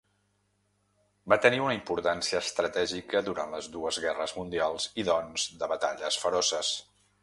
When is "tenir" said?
1.43-1.59